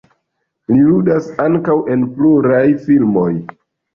[0.71, 3.29] Li ludis ankaŭ en pluraj filmoj.